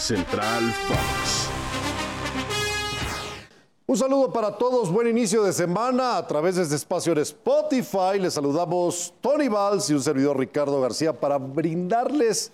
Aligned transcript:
Central 0.00 0.72
Fox. 0.88 1.50
Un 3.86 3.96
saludo 3.98 4.32
para 4.32 4.56
todos, 4.56 4.90
buen 4.90 5.06
inicio 5.06 5.42
de 5.42 5.52
semana 5.52 6.16
a 6.16 6.26
través 6.26 6.56
de 6.56 6.62
este 6.62 6.76
espacio 6.76 7.14
de 7.14 7.20
Spotify. 7.20 8.18
Les 8.18 8.32
saludamos 8.32 9.12
Tony 9.20 9.48
Valls 9.48 9.90
y 9.90 9.94
un 9.94 10.02
servidor 10.02 10.38
Ricardo 10.38 10.80
García 10.80 11.12
para 11.12 11.36
brindarles 11.36 12.50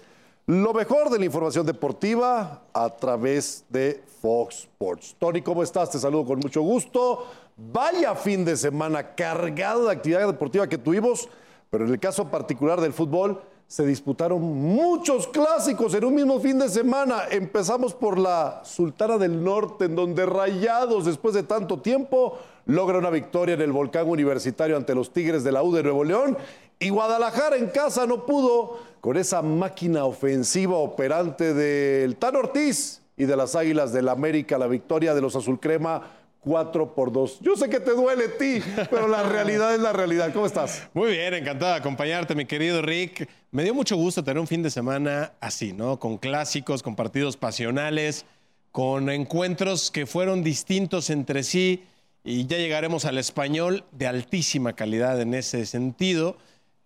lo 0.47 0.75
mejor 0.75 1.09
de 1.09 1.21
la 1.21 1.25
información 1.25 1.65
deportiva 1.65 2.63
a 2.73 2.91
través 2.91 3.65
de 3.69 4.03
Fox 4.21 4.61
Sports. 4.63 5.15
Tony, 5.19 5.41
¿cómo 5.41 5.63
estás? 5.63 5.91
Te 5.91 6.01
saludo 6.01 6.27
con 6.27 6.41
mucho 6.41 6.63
gusto. 6.63 7.27
Vaya 7.57 8.17
fin 8.17 8.45
de 8.45 8.57
semana 8.57 9.15
cargado 9.15 9.87
de 9.87 9.93
actividad 9.93 10.27
deportiva 10.27 10.69
que 10.69 10.79
tuvimos, 10.79 11.29
pero 11.71 11.85
en 11.85 11.93
el 11.93 12.01
caso 12.01 12.29
particular 12.29 12.81
del 12.81 12.93
fútbol, 12.93 13.41
se 13.69 13.85
disputaron 13.85 14.41
muchos 14.43 15.27
clásicos 15.27 15.93
en 15.95 16.05
un 16.05 16.15
mismo 16.15 16.39
fin 16.39 16.59
de 16.59 16.69
semana. 16.69 17.25
Empezamos 17.31 17.95
por 17.95 18.17
la 18.19 18.63
Sultana 18.65 19.19
del 19.19 19.43
Norte, 19.43 19.87
en 19.87 19.97
donde 19.97 20.25
Rayados, 20.25 21.05
después 21.05 21.35
de 21.35 21.43
tanto 21.43 21.81
tiempo, 21.81 22.39
logra 22.67 22.99
una 22.99 23.11
victoria 23.11 23.55
en 23.55 23.63
el 23.63 23.73
volcán 23.73 24.09
universitario 24.09 24.77
ante 24.77 24.95
los 24.95 25.13
Tigres 25.13 25.43
de 25.43 25.51
la 25.51 25.65
U 25.65 25.73
de 25.73 25.83
Nuevo 25.83 26.05
León. 26.05 26.39
Y 26.79 26.91
Guadalajara 26.91 27.57
en 27.57 27.67
casa 27.69 28.07
no 28.07 28.25
pudo 28.25 28.79
con 29.01 29.17
esa 29.17 29.43
máquina 29.43 30.05
ofensiva 30.05 30.77
operante 30.77 31.53
del 31.53 32.17
Tan 32.17 32.37
Ortiz 32.37 33.03
y 33.17 33.25
de 33.25 33.37
las 33.37 33.57
Águilas 33.57 33.93
del 33.93 34.09
América, 34.09 34.59
la 34.59 34.67
victoria 34.69 35.15
de 35.15 35.23
los 35.23 35.35
Azul 35.35 35.59
Crema 35.59 36.03
4 36.47 36.95
por 36.95 37.11
2. 37.11 37.41
Yo 37.41 37.57
sé 37.57 37.69
que 37.69 37.81
te 37.81 37.91
duele 37.91 38.27
a 38.27 38.39
ti, 38.39 38.63
pero 38.89 39.09
la 39.09 39.25
realidad 39.25 39.75
es 39.75 39.81
la 39.81 39.93
realidad. 39.93 40.33
¿Cómo 40.33 40.47
estás? 40.47 40.89
Muy 40.95 41.11
bien, 41.11 41.35
encantado 41.35 41.73
de 41.73 41.79
acompañarte, 41.79 42.37
mi 42.37 42.45
querido 42.45 42.83
Rick. 42.83 43.29
Me 43.51 43.65
dio 43.65 43.75
mucho 43.75 43.97
gusto 43.97 44.23
tener 44.23 44.39
un 44.39 44.47
fin 44.47 44.63
de 44.63 44.71
semana 44.71 45.33
así, 45.41 45.73
¿no? 45.73 45.99
Con 45.99 46.19
clásicos, 46.19 46.85
con 46.85 46.95
partidos 46.95 47.37
pasionales, 47.37 48.27
con 48.71 49.11
encuentros 49.11 49.91
que 49.91 50.07
fueron 50.07 50.45
distintos 50.45 51.11
entre 51.11 51.43
sí 51.43 51.83
y 52.23 52.47
ya 52.47 52.59
llegaremos 52.59 53.07
al 53.07 53.19
español 53.19 53.83
de 53.91 54.07
altísima 54.07 54.75
calidad 54.75 55.21
en 55.21 55.35
ese 55.35 55.67
sentido. 55.67 56.37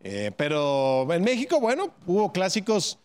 Eh, 0.02 0.30
pero 0.38 1.06
en 1.12 1.22
México, 1.22 1.60
bueno, 1.60 1.90
hubo 2.06 2.32
clásicos 2.32 2.98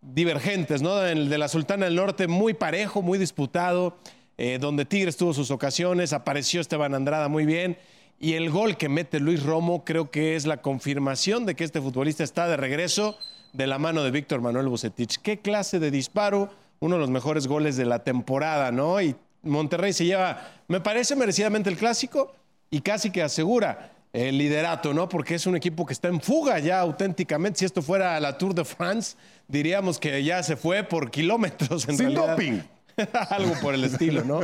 divergentes, 0.00 0.80
¿no? 0.80 1.04
El 1.04 1.28
de 1.28 1.36
la 1.36 1.48
Sultana 1.48 1.84
del 1.84 1.96
Norte 1.96 2.28
muy 2.28 2.54
parejo, 2.54 3.02
muy 3.02 3.18
disputado. 3.18 3.98
Eh, 4.38 4.58
donde 4.60 4.84
Tigres 4.84 5.16
tuvo 5.16 5.34
sus 5.34 5.50
ocasiones, 5.50 6.12
apareció 6.12 6.60
Esteban 6.60 6.94
Andrada 6.94 7.28
muy 7.28 7.44
bien. 7.44 7.76
Y 8.20 8.34
el 8.34 8.50
gol 8.50 8.76
que 8.76 8.88
mete 8.88 9.20
Luis 9.20 9.42
Romo 9.42 9.84
creo 9.84 10.10
que 10.10 10.36
es 10.36 10.46
la 10.46 10.62
confirmación 10.62 11.44
de 11.44 11.54
que 11.54 11.64
este 11.64 11.80
futbolista 11.80 12.24
está 12.24 12.48
de 12.48 12.56
regreso 12.56 13.16
de 13.52 13.66
la 13.66 13.78
mano 13.78 14.02
de 14.02 14.10
Víctor 14.10 14.40
Manuel 14.40 14.68
Bucetich. 14.68 15.18
¿Qué 15.22 15.38
clase 15.40 15.78
de 15.78 15.90
disparo? 15.90 16.50
Uno 16.80 16.94
de 16.96 17.00
los 17.00 17.10
mejores 17.10 17.46
goles 17.46 17.76
de 17.76 17.84
la 17.84 18.04
temporada, 18.04 18.70
¿no? 18.72 19.00
Y 19.00 19.16
Monterrey 19.42 19.92
se 19.92 20.04
lleva, 20.04 20.48
me 20.68 20.80
parece 20.80 21.16
merecidamente 21.16 21.70
el 21.70 21.76
clásico 21.76 22.32
y 22.70 22.80
casi 22.80 23.10
que 23.10 23.22
asegura 23.22 23.92
el 24.12 24.38
liderato, 24.38 24.94
¿no? 24.94 25.08
Porque 25.08 25.34
es 25.34 25.46
un 25.46 25.56
equipo 25.56 25.86
que 25.86 25.92
está 25.92 26.08
en 26.08 26.20
fuga 26.20 26.58
ya 26.58 26.80
auténticamente. 26.80 27.60
Si 27.60 27.64
esto 27.64 27.82
fuera 27.82 28.18
la 28.20 28.38
Tour 28.38 28.54
de 28.54 28.64
France, 28.64 29.16
diríamos 29.48 29.98
que 29.98 30.22
ya 30.22 30.42
se 30.42 30.56
fue 30.56 30.82
por 30.82 31.10
kilómetros 31.10 31.88
en 31.88 31.96
Sin 31.96 32.14
realidad. 32.14 32.30
doping. 32.36 32.60
Algo 33.30 33.54
por 33.60 33.74
el 33.74 33.84
estilo, 33.84 34.24
¿no? 34.24 34.40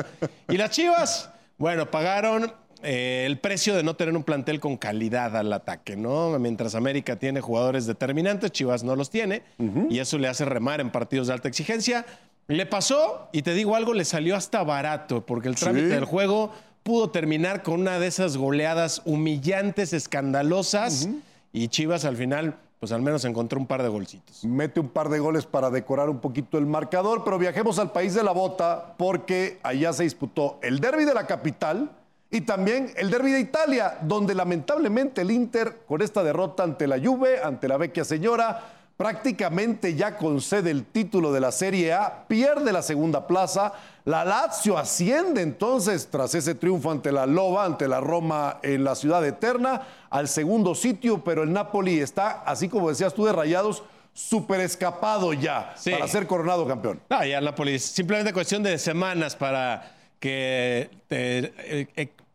Y 0.49 0.57
las 0.57 0.71
Chivas, 0.71 1.31
bueno, 1.59 1.91
pagaron 1.91 2.53
eh, 2.83 3.25
el 3.27 3.39
precio 3.39 3.75
de 3.75 3.83
no 3.83 3.95
tener 3.97 4.15
un 4.17 4.25
plantel 4.25 4.61
con 4.61 4.77
calidad 4.77 5.37
al 5.37 5.53
ataque, 5.53 5.97
¿no? 5.97 6.39
Mientras 6.39 6.75
América 6.75 7.17
tiene 7.17 7.41
jugadores 7.41 7.87
determinantes, 7.87 8.53
Chivas 8.53 8.85
no 8.85 8.95
los 8.97 9.11
tiene, 9.11 9.43
y 9.89 9.99
eso 9.99 10.19
le 10.19 10.29
hace 10.29 10.45
remar 10.45 10.81
en 10.81 10.91
partidos 10.91 11.29
de 11.29 11.33
alta 11.33 11.49
exigencia. 11.49 12.05
Le 12.47 12.67
pasó, 12.67 13.29
y 13.33 13.41
te 13.43 13.55
digo 13.55 13.75
algo, 13.75 13.95
le 13.95 14.05
salió 14.05 14.37
hasta 14.37 14.63
barato, 14.63 15.25
porque 15.25 15.49
el 15.49 15.55
trámite 15.55 15.87
Sí. 15.89 15.95
del 15.95 16.05
juego 16.05 16.53
pudo 16.83 17.09
terminar 17.09 17.63
con 17.63 17.81
una 17.81 17.99
de 17.99 18.07
esas 18.07 18.37
goleadas 18.37 19.01
humillantes, 19.07 19.95
escandalosas, 19.95 21.09
y 21.55 21.69
Chivas 21.69 22.05
al 22.05 22.17
final, 22.17 22.57
pues 22.85 22.93
al 22.93 23.01
menos 23.01 23.25
encontró 23.25 23.59
un 23.59 23.67
par 23.67 23.83
de 23.83 23.89
golcitos. 23.89 24.45
Mete 24.45 24.79
un 24.79 24.91
par 24.91 25.09
de 25.09 25.19
goles 25.19 25.47
para 25.47 25.71
decorar 25.71 26.11
un 26.11 26.19
poquito 26.19 26.59
el 26.59 26.67
marcador, 26.67 27.25
pero 27.25 27.39
viajemos 27.39 27.79
al 27.79 27.93
país 27.93 28.13
de 28.13 28.23
la 28.23 28.33
bota 28.33 28.93
porque 28.99 29.59
allá 29.63 29.95
se 29.95 30.03
disputó 30.03 30.59
el 30.61 30.81
derby 30.81 31.07
de 31.07 31.15
la 31.15 31.27
capital 31.27 31.93
y 32.31 32.43
también 32.43 32.93
el 32.99 33.11
derby 33.11 33.31
de 33.33 33.41
Italia, 33.41 33.97
donde 34.03 34.35
lamentablemente 34.35 35.23
el 35.23 35.31
Inter 35.31 35.79
con 35.89 36.03
esta 36.03 36.23
derrota 36.23 36.63
ante 36.63 36.87
la 36.87 37.01
Juve, 37.03 37.43
ante 37.43 37.69
la 37.69 37.79
vecchia 37.79 38.05
señora, 38.05 38.84
prácticamente 38.97 39.95
ya 39.97 40.17
concede 40.17 40.71
el 40.71 40.85
título 40.85 41.33
de 41.33 41.41
la 41.41 41.51
Serie 41.53 41.93
A, 41.93 42.27
pierde 42.29 42.73
la 42.73 42.83
segunda 42.83 43.27
plaza, 43.27 43.73
la 44.05 44.25
Lazio 44.25 44.79
asciende 44.79 45.43
entonces 45.43 46.09
tras 46.11 46.35
ese 46.35 46.55
triunfo 46.55 46.91
ante 46.91 47.11
la 47.11 47.27
Loba, 47.27 47.65
ante 47.65 47.89
la 47.89 48.01
Roma 48.01 48.61
en 48.63 48.85
la 48.85 48.95
ciudad 48.95 49.25
eterna, 49.27 49.83
al 50.11 50.29
segundo 50.29 50.75
sitio, 50.75 51.25
pero 51.25 51.43
el 51.43 51.53
Napoli 51.53 51.99
está, 52.01 52.43
así 52.47 52.69
como 52.69 52.89
decías 52.89 53.15
tú 53.15 53.25
de 53.25 53.33
Rayados, 53.33 53.83
súper 54.13 54.61
escapado 54.61 55.33
ya 55.33 55.75
Sí. 55.77 55.91
para 55.91 56.07
ser 56.07 56.29
coronado 56.29 56.67
campeón. 56.69 57.01
No, 57.11 57.25
ya 57.25 57.41
Nápoles, 57.41 57.83
simplemente 57.85 58.33
cuestión 58.33 58.63
de 58.63 58.79
semanas 58.79 59.35
para 59.35 59.93
que 60.21 60.89
te- 61.09 61.53
eh, 61.59 61.89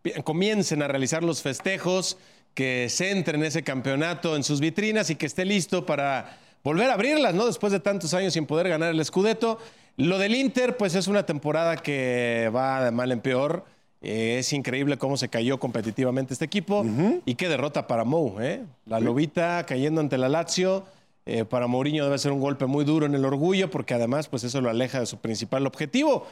eh, 0.04 0.24
comiencen 0.24 0.84
a 0.84 0.88
realizar 0.90 1.24
los 1.24 1.42
festejos, 1.42 2.18
que 2.54 2.88
se 2.90 3.12
entre 3.12 3.38
en 3.38 3.46
ese 3.46 3.64
campeonato 3.64 4.36
en 4.36 4.44
sus 4.44 4.60
vitrinas 4.60 5.10
y 5.10 5.16
que 5.16 5.26
esté 5.26 5.46
listo 5.46 5.86
para 5.86 6.38
volver 6.64 6.90
a 6.90 6.94
abrirlas, 6.94 7.34
¿no? 7.34 7.46
Después 7.46 7.72
de 7.72 7.80
tantos 7.80 8.14
años 8.14 8.34
sin 8.34 8.46
poder 8.46 8.70
ganar 8.70 8.90
el 8.94 9.04
Scudetto. 9.06 9.60
Lo 9.98 10.18
del 10.18 10.36
Inter, 10.36 10.78
pues 10.78 10.96
es 10.96 11.08
una 11.08 11.26
temporada 11.26 11.76
que 11.78 12.52
va 12.56 12.84
de 12.86 12.92
mal 12.92 13.12
en 13.12 13.20
peor. 13.22 13.66
Eh, 14.02 14.38
es 14.40 14.54
increíble 14.54 14.98
cómo 14.98 15.18
se 15.18 15.28
cayó 15.28 15.60
competitivamente 15.60 16.34
este 16.34 16.46
equipo. 16.46 16.86
Y 17.26 17.36
qué 17.36 17.50
derrota 17.50 17.86
para 17.88 18.06
Mou, 18.06 18.40
¿eh? 18.40 18.64
La 18.86 19.00
Lobita 19.00 19.66
cayendo 19.66 20.00
ante 20.02 20.18
la 20.18 20.30
Lazio. 20.30 20.86
Eh, 21.26 21.44
para 21.46 21.68
Mourinho 21.68 22.06
debe 22.06 22.18
ser 22.18 22.32
un 22.32 22.40
golpe 22.40 22.66
muy 22.66 22.86
duro 22.86 23.06
en 23.06 23.14
el 23.14 23.24
orgullo, 23.26 23.70
porque 23.70 23.94
además, 23.94 24.28
pues 24.30 24.44
eso 24.46 24.62
lo 24.62 24.70
aleja 24.70 25.00
de 25.02 25.06
su 25.06 25.18
principal 25.18 25.68
objetivo. 25.68 26.26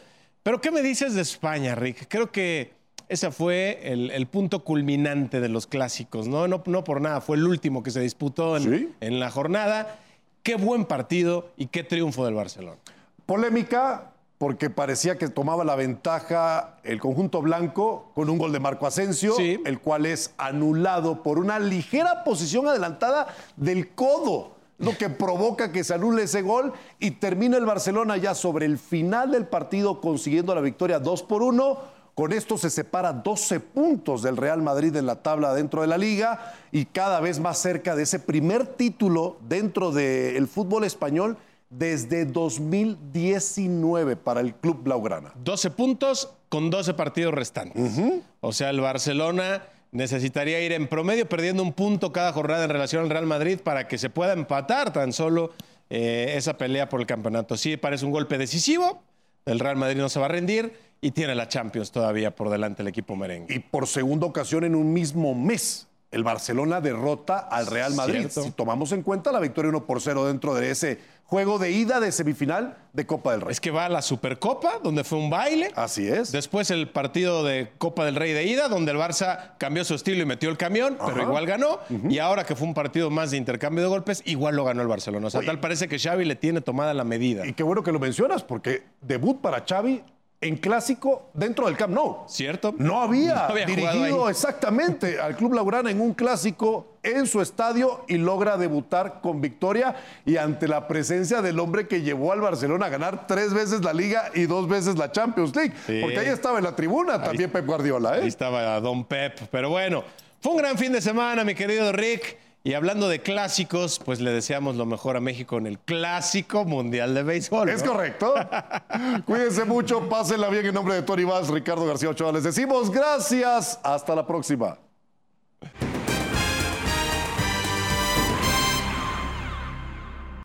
Pero, 0.44 0.62
¿qué 0.62 0.72
me 0.72 0.82
dices 0.82 1.14
de 1.14 1.22
España, 1.22 1.76
Rick? 1.76 2.06
Creo 2.08 2.32
que 2.32 2.72
ese 3.10 3.30
fue 3.32 3.80
el, 3.84 4.10
el 4.12 4.28
punto 4.28 4.64
culminante 4.64 5.40
de 5.42 5.50
los 5.50 5.68
clásicos, 5.68 6.28
¿no? 6.28 6.48
¿no? 6.48 6.64
No 6.66 6.84
por 6.84 7.02
nada, 7.02 7.22
fue 7.22 7.36
el 7.38 7.46
último 7.46 7.84
que 7.84 7.92
se 7.92 8.00
disputó 8.00 8.58
en, 8.58 8.64
Sí. 8.64 8.90
en 9.02 9.20
la 9.20 9.30
jornada. 9.30 10.00
Qué 10.48 10.56
buen 10.56 10.86
partido 10.86 11.50
y 11.58 11.66
qué 11.66 11.84
triunfo 11.84 12.24
del 12.24 12.34
Barcelona. 12.34 12.78
Polémica 13.26 14.12
porque 14.38 14.70
parecía 14.70 15.18
que 15.18 15.28
tomaba 15.28 15.66
la 15.66 15.76
ventaja 15.76 16.78
el 16.86 17.02
conjunto 17.02 17.42
blanco 17.42 18.14
con 18.16 18.30
un 18.30 18.38
gol 18.38 18.54
de 18.54 18.62
Marco 18.62 18.88
Asensio, 18.88 19.34
Sí. 19.36 19.60
el 19.66 19.82
cual 19.82 20.06
es 20.06 20.34
anulado 20.38 21.22
por 21.22 21.38
una 21.38 21.60
ligera 21.60 22.24
posición 22.24 22.66
adelantada 22.66 23.28
del 23.58 23.90
codo, 23.90 24.56
lo 24.78 24.98
que 24.98 25.10
provoca 25.10 25.74
que 25.74 25.84
se 25.84 25.94
anule 25.94 26.24
ese 26.24 26.44
gol 26.44 26.72
y 26.98 27.12
termina 27.12 27.58
el 27.58 27.66
Barcelona 27.66 28.16
ya 28.16 28.34
sobre 28.34 28.68
el 28.68 28.78
final 28.78 29.32
del 29.32 29.48
partido 29.48 30.00
consiguiendo 30.00 30.56
la 30.56 30.62
victoria 30.62 31.00
2 31.00 31.24
por 31.24 31.44
1. 31.44 31.97
Con 32.18 32.34
esto 32.34 32.58
se 32.58 32.72
separa 32.72 33.14
12 33.14 33.60
puntos 33.60 34.24
del 34.24 34.38
Real 34.38 34.60
Madrid 34.64 34.96
en 34.96 35.06
la 35.06 35.22
tabla 35.22 35.54
dentro 35.54 35.82
de 35.82 35.88
la 35.88 36.00
liga 36.00 36.56
y 36.72 36.86
cada 36.86 37.20
vez 37.20 37.40
más 37.40 37.60
cerca 37.60 37.96
de 37.96 38.02
ese 38.02 38.18
primer 38.18 38.66
título 38.66 39.38
dentro 39.48 39.92
del 39.92 40.48
fútbol 40.48 40.84
español 40.84 41.38
desde 41.70 42.26
2019 42.26 44.16
para 44.16 44.42
el 44.42 44.56
club 44.56 44.82
Blaugrana. 44.82 45.32
12 45.44 45.70
puntos 45.70 46.34
con 46.50 46.72
12 46.72 46.96
partidos 46.96 47.36
restantes. 47.36 47.94
O 48.42 48.52
sea, 48.52 48.72
el 48.72 48.82
Barcelona 48.82 49.62
necesitaría 49.92 50.60
ir 50.62 50.72
en 50.72 50.88
promedio 50.88 51.30
perdiendo 51.30 51.62
un 51.62 51.74
punto 51.74 52.12
cada 52.12 52.34
jornada 52.34 52.64
en 52.64 52.72
relación 52.72 53.04
al 53.04 53.12
Real 53.12 53.28
Madrid 53.28 53.60
para 53.64 53.88
que 53.88 54.00
se 54.00 54.10
pueda 54.10 54.34
empatar 54.34 54.92
tan 54.92 55.14
solo 55.14 55.52
eh, 55.92 56.34
esa 56.36 56.58
pelea 56.58 56.90
por 56.90 57.00
el 57.00 57.06
campeonato. 57.06 57.56
Sí, 57.58 57.78
parece 57.78 58.06
un 58.06 58.12
golpe 58.12 58.40
decisivo. 58.40 59.04
El 59.46 59.60
Real 59.60 59.78
Madrid 59.78 59.98
no 59.98 60.10
se 60.10 60.20
va 60.20 60.26
a 60.26 60.30
rendir 60.30 60.87
y 61.02 61.12
tiene 61.12 61.36
la 61.36 61.48
Champions 61.48 61.92
todavía 61.92 62.36
por 62.36 62.50
delante 62.50 62.82
el 62.82 62.88
equipo 62.88 63.16
merengue. 63.16 63.54
Y 63.54 63.60
por 63.60 63.88
segunda 63.88 64.26
ocasión 64.26 64.64
en 64.64 64.76
un 64.76 64.94
mismo 64.94 65.36
mes, 65.36 65.88
el 66.12 66.24
Barcelona 66.24 66.82
derrota 66.82 67.40
al 67.40 67.68
Real 67.68 67.94
Madrid. 67.94 68.20
Cierto. 68.22 68.44
Si 68.44 68.52
tomamos 68.52 68.92
en 68.92 69.04
cuenta 69.04 69.32
la 69.32 69.40
victoria 69.40 69.70
1 69.70 69.86
por 69.86 70.02
0 70.02 70.26
dentro 70.26 70.56
de 70.56 70.72
ese 70.72 71.00
juego 71.26 71.60
de 71.60 71.72
ida 71.72 72.00
de 72.00 72.14
semifinal 72.14 72.78
de 72.94 73.06
Copa 73.06 73.34
del 73.34 73.42
Rey. 73.42 73.52
Es 73.52 73.60
que 73.60 73.70
va 73.70 73.86
a 73.86 73.90
la 73.90 74.02
Supercopa, 74.02 74.80
donde 74.82 75.04
fue 75.04 75.20
un 75.20 75.30
baile. 75.30 75.72
Así 75.76 76.08
es. 76.08 76.32
Después 76.32 76.72
el 76.72 76.88
partido 76.88 77.44
de 77.44 77.70
Copa 77.78 78.06
del 78.06 78.16
Rey 78.16 78.32
de 78.32 78.46
ida, 78.46 78.70
donde 78.70 78.94
el 78.94 78.98
Barça 78.98 79.58
cambió 79.58 79.84
su 79.84 79.94
estilo 79.94 80.24
y 80.24 80.26
metió 80.26 80.50
el 80.50 80.56
camión, 80.56 80.98
pero 81.06 81.22
igual 81.22 81.46
ganó. 81.46 81.80
Y 82.10 82.20
ahora 82.20 82.46
que 82.46 82.56
fue 82.56 82.66
un 82.66 82.74
partido 82.74 83.10
más 83.10 83.32
de 83.32 83.38
intercambio 83.38 83.84
de 83.84 83.90
golpes, 83.90 84.24
igual 84.26 84.56
lo 84.56 84.64
ganó 84.64 84.82
el 84.82 84.88
Barcelona. 84.88 85.28
O 85.28 85.30
sea, 85.30 85.42
Oye. 85.42 85.48
tal 85.48 85.60
parece 85.60 85.90
que 85.90 86.00
Xavi 86.00 86.24
le 86.24 86.36
tiene 86.36 86.62
tomada 86.62 86.94
la 86.94 87.04
medida. 87.04 87.46
Y 87.46 87.52
qué 87.52 87.64
bueno 87.64 87.84
que 87.84 87.92
lo 87.92 88.00
mencionas, 88.00 88.44
porque 88.44 88.84
debut 89.02 89.42
para 89.42 89.66
Xavi 89.68 90.02
en 90.48 90.58
clásico 90.58 91.30
dentro 91.34 91.66
del 91.66 91.78
Camp 91.78 91.94
Nou. 91.94 92.24
¿Cierto? 92.28 92.74
No 92.78 93.02
había, 93.02 93.34
No 93.36 93.42
había 93.42 93.66
dirigido 93.66 94.26
ahí. 94.26 94.32
exactamente 94.32 95.20
al 95.20 95.36
Club 95.36 95.54
Laurana 95.54 95.92
en 95.92 96.02
un 96.02 96.14
clásico 96.14 96.98
en 97.04 97.26
su 97.26 97.42
estadio 97.42 98.04
y 98.08 98.18
logra 98.18 98.58
debutar 98.58 99.22
con 99.22 99.40
victoria 99.42 99.96
y 100.26 100.38
ante 100.38 100.68
la 100.68 100.88
presencia 100.88 101.42
del 101.42 101.60
hombre 101.60 101.88
que 101.88 102.02
llevó 102.02 102.34
al 102.34 102.42
Barcelona 102.42 102.88
a 102.88 102.90
ganar 102.90 103.28
tres 103.28 103.54
veces 103.54 103.84
la 103.84 103.94
Liga 103.94 104.30
y 104.34 104.46
dos 104.46 104.68
veces 104.68 104.98
la 104.98 105.12
Champions 105.12 105.56
League. 105.56 105.74
Sí. 105.86 106.00
Porque 106.02 106.20
ahí 106.20 106.28
estaba 106.28 106.58
en 106.58 106.66
la 106.66 106.76
tribuna 106.76 107.22
también 107.22 107.50
Pep 107.50 107.66
Guardiola. 107.66 108.14
Ahí 108.14 108.24
¿eh? 108.24 108.28
estaba 108.28 108.80
Don 108.82 109.06
Pep. 109.06 109.40
Pero 109.52 109.70
bueno, 109.70 110.04
fue 110.42 110.52
un 110.54 110.58
gran 110.58 110.78
fin 110.78 110.92
de 110.92 111.02
semana, 111.02 111.44
mi 111.44 111.56
querido 111.56 111.92
Rick. 111.92 112.38
Y 112.68 112.74
hablando 112.74 113.08
de 113.08 113.22
clásicos, 113.22 113.98
pues 113.98 114.20
le 114.20 114.30
deseamos 114.30 114.76
lo 114.76 114.86
mejor 114.86 115.16
a 115.16 115.22
México 115.22 115.58
en 115.58 115.68
el 115.68 115.80
clásico 115.80 116.66
mundial 116.66 117.16
de 117.16 117.24
béisbol. 117.24 117.70
Es 117.70 117.82
correcto. 117.82 118.34
Cuídense 119.26 119.64
mucho, 119.64 120.10
pásenla 120.10 120.50
bien 120.50 120.66
en 120.66 120.74
nombre 120.74 120.96
de 120.96 121.02
Tony 121.02 121.24
Vaz, 121.24 121.48
Ricardo 121.48 121.86
García 121.86 122.10
Ochoa. 122.10 122.34
Les 122.34 122.44
decimos 122.44 122.92
gracias. 122.92 123.80
Hasta 123.84 124.14
la 124.14 124.28
próxima. 124.28 124.78